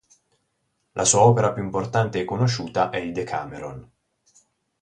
[0.93, 3.91] La sua opera più importante e conosciuta è il "Decameron".